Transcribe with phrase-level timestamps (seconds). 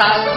[0.00, 0.29] patas.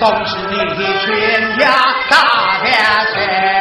[0.00, 1.68] 总是你全家
[2.08, 3.59] 大家财。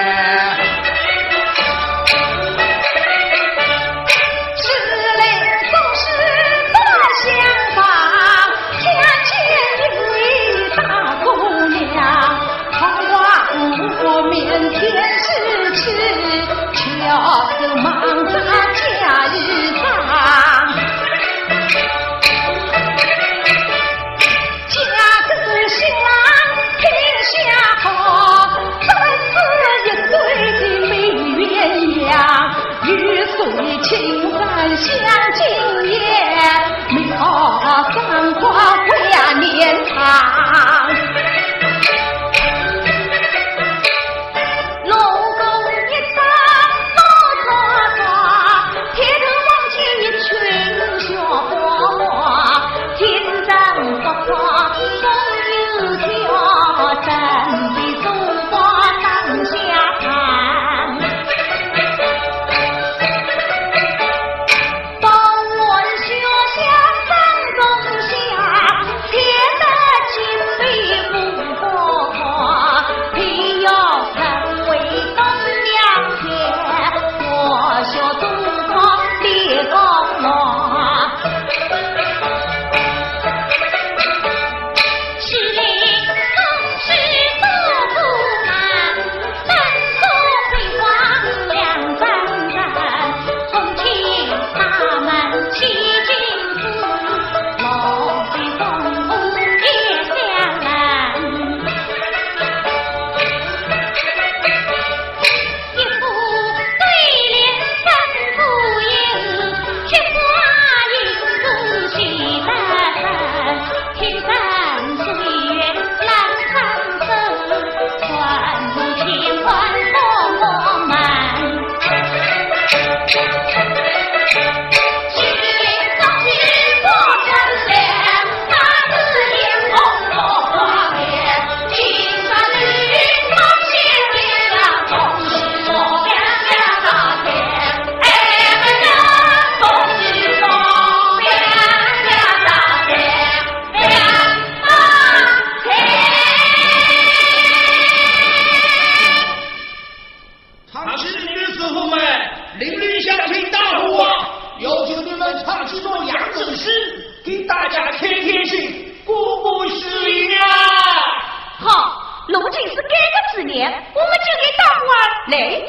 [165.29, 165.65] Để.